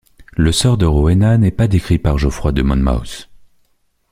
Le 0.33 0.51
sort 0.51 0.79
de 0.79 0.87
Rowena 0.87 1.37
n'est 1.37 1.51
pas 1.51 1.67
décrit 1.67 1.99
par 1.99 2.17
Geoffroy 2.17 2.51
de 2.53 2.63
Monmouth. 2.63 3.29